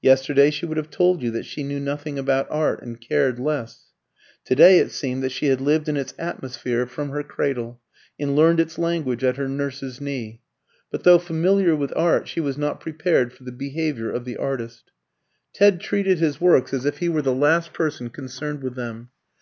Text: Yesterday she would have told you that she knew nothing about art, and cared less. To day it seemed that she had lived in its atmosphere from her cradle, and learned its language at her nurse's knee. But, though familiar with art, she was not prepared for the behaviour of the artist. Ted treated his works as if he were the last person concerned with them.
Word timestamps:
Yesterday 0.00 0.50
she 0.50 0.64
would 0.64 0.78
have 0.78 0.88
told 0.88 1.22
you 1.22 1.30
that 1.32 1.44
she 1.44 1.62
knew 1.62 1.78
nothing 1.78 2.18
about 2.18 2.46
art, 2.50 2.80
and 2.80 3.02
cared 3.02 3.38
less. 3.38 3.92
To 4.46 4.54
day 4.54 4.78
it 4.78 4.90
seemed 4.90 5.22
that 5.22 5.30
she 5.32 5.48
had 5.48 5.60
lived 5.60 5.90
in 5.90 5.96
its 5.98 6.14
atmosphere 6.18 6.86
from 6.86 7.10
her 7.10 7.22
cradle, 7.22 7.78
and 8.18 8.34
learned 8.34 8.60
its 8.60 8.78
language 8.78 9.22
at 9.22 9.36
her 9.36 9.50
nurse's 9.50 10.00
knee. 10.00 10.40
But, 10.90 11.04
though 11.04 11.18
familiar 11.18 11.76
with 11.76 11.92
art, 11.94 12.28
she 12.28 12.40
was 12.40 12.56
not 12.56 12.80
prepared 12.80 13.34
for 13.34 13.44
the 13.44 13.52
behaviour 13.52 14.10
of 14.10 14.24
the 14.24 14.38
artist. 14.38 14.90
Ted 15.52 15.82
treated 15.82 16.16
his 16.18 16.40
works 16.40 16.72
as 16.72 16.86
if 16.86 17.00
he 17.00 17.10
were 17.10 17.20
the 17.20 17.34
last 17.34 17.74
person 17.74 18.08
concerned 18.08 18.62
with 18.62 18.74
them. 18.74 19.10